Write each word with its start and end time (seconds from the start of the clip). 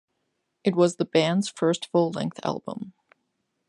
It 0.63 0.75
was 0.75 0.95
the 0.95 1.05
band's 1.05 1.47
first 1.47 1.91
full-length 1.91 2.39
album. 2.43 2.93